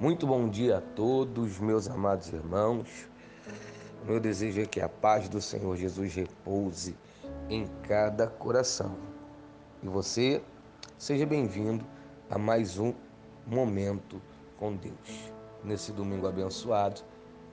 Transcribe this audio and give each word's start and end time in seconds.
Muito 0.00 0.26
bom 0.26 0.48
dia 0.48 0.78
a 0.78 0.80
todos, 0.80 1.58
meus 1.58 1.86
amados 1.86 2.32
irmãos. 2.32 3.06
Meu 4.06 4.18
desejo 4.18 4.62
é 4.62 4.64
que 4.64 4.80
a 4.80 4.88
paz 4.88 5.28
do 5.28 5.42
Senhor 5.42 5.76
Jesus 5.76 6.14
repouse 6.14 6.96
em 7.50 7.66
cada 7.86 8.26
coração. 8.26 8.96
E 9.82 9.88
você 9.88 10.42
seja 10.96 11.26
bem-vindo 11.26 11.84
a 12.30 12.38
mais 12.38 12.78
um 12.78 12.94
momento 13.46 14.22
com 14.58 14.74
Deus. 14.74 15.30
Nesse 15.62 15.92
domingo 15.92 16.26
abençoado, 16.26 17.02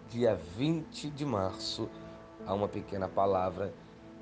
dia 0.09 0.39
20 0.57 1.09
de 1.09 1.25
março, 1.25 1.89
há 2.45 2.53
uma 2.53 2.69
pequena 2.69 3.09
palavra 3.09 3.73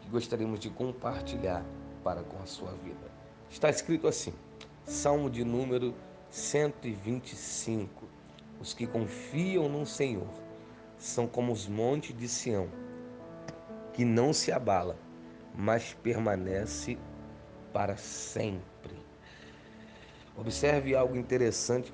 que 0.01 0.09
gostaríamos 0.09 0.59
de 0.59 0.71
compartilhar 0.71 1.63
para 2.03 2.23
com 2.23 2.41
a 2.41 2.47
sua 2.47 2.71
vida. 2.71 3.05
Está 3.51 3.69
escrito 3.69 4.07
assim: 4.07 4.33
Salmo 4.83 5.29
de 5.29 5.43
número 5.43 5.93
125. 6.35 8.09
Os 8.59 8.73
que 8.73 8.85
confiam 8.85 9.69
no 9.69 9.85
Senhor 9.85 10.27
são 10.97 11.27
como 11.27 11.53
os 11.53 11.65
montes 11.65 12.13
de 12.13 12.27
Sião, 12.27 12.67
que 13.93 14.03
não 14.03 14.33
se 14.33 14.51
abala, 14.51 14.97
mas 15.55 15.93
permanece 15.93 16.97
para 17.71 17.95
sempre. 17.95 18.97
Observe 20.35 20.93
algo 20.93 21.15
interessante 21.15 21.93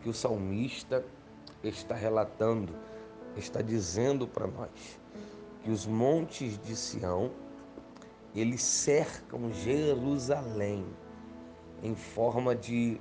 que 0.00 0.08
o 0.08 0.14
salmista 0.14 1.04
está 1.64 1.96
relatando, 1.96 2.72
está 3.36 3.60
dizendo 3.60 4.28
para 4.28 4.46
nós 4.46 5.00
que 5.64 5.70
os 5.72 5.86
montes 5.86 6.56
de 6.56 6.76
Sião 6.76 7.32
eles 8.32 8.62
cercam 8.62 9.52
Jerusalém 9.52 10.86
em 11.82 11.96
forma 11.96 12.54
de 12.54 13.00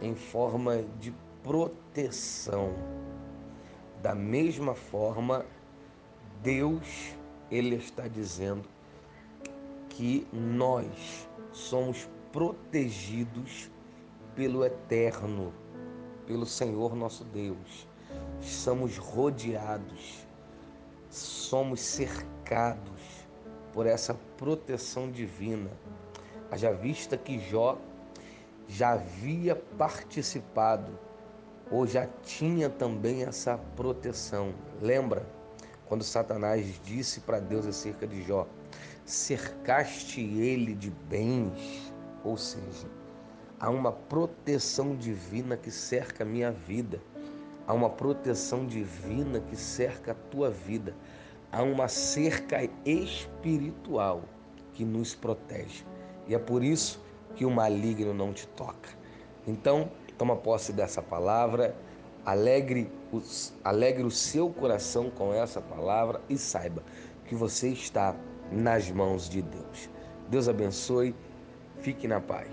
em 0.00 0.14
forma 0.14 0.84
de 1.00 1.12
proteção. 1.42 2.72
Da 4.02 4.14
mesma 4.14 4.74
forma, 4.74 5.44
Deus 6.42 7.14
ele 7.50 7.76
está 7.76 8.06
dizendo 8.06 8.68
que 9.88 10.26
nós 10.32 11.28
somos 11.50 12.08
protegidos 12.32 13.70
pelo 14.36 14.64
eterno, 14.64 15.52
pelo 16.26 16.46
Senhor 16.46 16.94
nosso 16.94 17.24
Deus. 17.24 17.88
Somos 18.40 18.96
rodeados, 18.96 20.26
somos 21.10 21.80
cercados 21.80 23.26
por 23.72 23.86
essa 23.86 24.14
proteção 24.36 25.10
divina. 25.10 25.70
Haja 26.50 26.72
vista 26.72 27.16
que 27.16 27.38
Jó 27.38 27.78
já 28.68 28.92
havia 28.92 29.56
participado 29.56 30.92
ou 31.70 31.86
já 31.86 32.06
tinha 32.22 32.68
também 32.68 33.24
essa 33.24 33.58
proteção. 33.74 34.54
Lembra 34.80 35.26
quando 35.86 36.04
Satanás 36.04 36.78
disse 36.84 37.20
para 37.20 37.40
Deus 37.40 37.66
acerca 37.66 38.06
de 38.06 38.22
Jó: 38.22 38.46
cercaste 39.04 40.20
ele 40.20 40.74
de 40.74 40.90
bens, 41.08 41.92
ou 42.22 42.36
seja, 42.36 42.86
há 43.58 43.70
uma 43.70 43.90
proteção 43.90 44.94
divina 44.94 45.56
que 45.56 45.70
cerca 45.70 46.22
a 46.22 46.26
minha 46.26 46.52
vida, 46.52 47.00
há 47.66 47.72
uma 47.72 47.88
proteção 47.88 48.66
divina 48.66 49.40
que 49.40 49.56
cerca 49.56 50.12
a 50.12 50.14
tua 50.14 50.50
vida, 50.50 50.94
há 51.50 51.62
uma 51.62 51.88
cerca 51.88 52.68
espiritual 52.84 54.22
que 54.74 54.84
nos 54.84 55.14
protege. 55.14 55.84
E 56.26 56.34
é 56.34 56.38
por 56.38 56.62
isso 56.62 57.07
que 57.38 57.46
o 57.46 57.50
maligno 57.50 58.12
não 58.12 58.32
te 58.32 58.48
toca. 58.48 58.90
Então, 59.46 59.88
toma 60.18 60.34
posse 60.34 60.72
dessa 60.72 61.00
palavra, 61.00 61.72
alegre, 62.26 62.90
os, 63.12 63.54
alegre 63.62 64.02
o 64.02 64.10
seu 64.10 64.50
coração 64.50 65.08
com 65.08 65.32
essa 65.32 65.60
palavra 65.60 66.20
e 66.28 66.36
saiba 66.36 66.82
que 67.26 67.36
você 67.36 67.68
está 67.68 68.16
nas 68.50 68.90
mãos 68.90 69.28
de 69.28 69.40
Deus. 69.40 69.88
Deus 70.28 70.48
abençoe, 70.48 71.14
fique 71.80 72.08
na 72.08 72.20
paz. 72.20 72.48